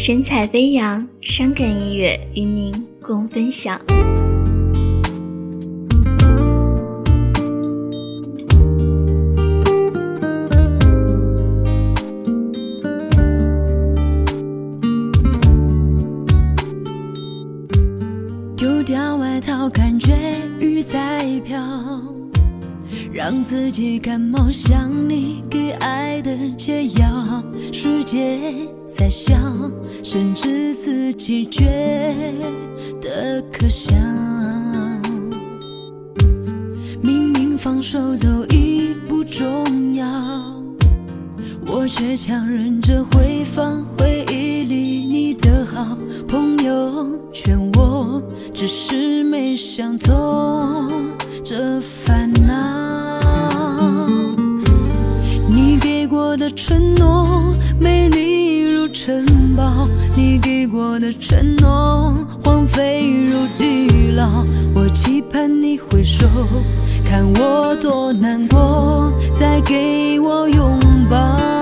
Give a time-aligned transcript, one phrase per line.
[0.00, 2.72] 神采飞扬，伤感音乐与您
[3.02, 3.78] 共分享。
[18.56, 20.14] 丢掉外套，感觉
[20.58, 21.60] 雨在飘，
[23.18, 27.42] 让自己感冒，想你给爱的解药。
[27.72, 28.38] 世界
[28.96, 29.34] 在笑，
[30.04, 32.14] 甚至自己觉
[33.02, 33.92] 得可笑。
[37.02, 40.06] 明明放手都已不重要，
[41.66, 45.98] 我却强忍着回放回忆里你的好。
[46.28, 48.22] 朋友劝我，
[48.54, 51.10] 只是没想通
[51.42, 52.87] 这烦恼。
[56.50, 59.24] 承诺，美丽如城
[59.56, 64.44] 堡；你给过的承诺，荒废如地牢。
[64.74, 66.26] 我期盼你回首，
[67.04, 70.78] 看我多难过，再给我拥
[71.10, 71.57] 抱。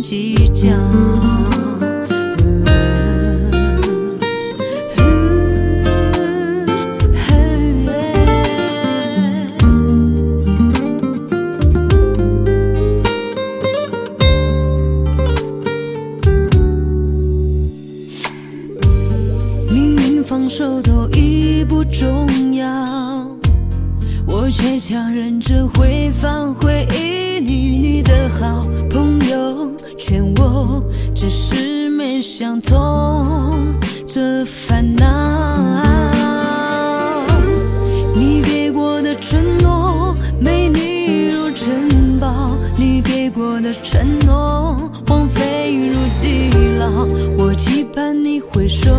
[0.00, 0.68] 计较？
[19.70, 23.28] 明明放手都已不重要，
[24.26, 28.66] 我却强忍着回放回忆里你的好。
[30.40, 30.82] 我，
[31.14, 33.74] 只是没想通
[34.06, 35.06] 这烦恼。
[38.14, 47.06] 你给过的承诺，美丽如城堡；你给过的承诺，荒废如地牢。
[47.36, 48.90] 我期盼你回首，